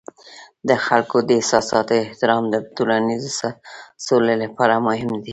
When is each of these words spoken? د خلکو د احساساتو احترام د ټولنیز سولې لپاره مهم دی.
د 0.69 0.69
خلکو 0.85 1.17
د 1.27 1.29
احساساتو 1.39 1.93
احترام 2.05 2.43
د 2.49 2.55
ټولنیز 2.75 3.23
سولې 4.07 4.35
لپاره 4.43 4.75
مهم 4.87 5.11
دی. 5.23 5.29